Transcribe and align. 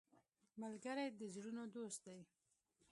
ملګری 0.61 1.05
د 1.19 1.21
زړونو 1.33 1.63
دوست 1.75 1.99
دی 2.05 2.19